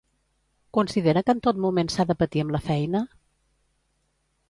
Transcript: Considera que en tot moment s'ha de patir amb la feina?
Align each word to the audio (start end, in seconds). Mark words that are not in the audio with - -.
Considera 0.77 1.23
que 1.27 1.35
en 1.37 1.43
tot 1.49 1.61
moment 1.67 1.93
s'ha 1.97 2.07
de 2.13 2.17
patir 2.25 2.45
amb 2.47 2.57
la 2.59 2.65
feina? 2.71 3.07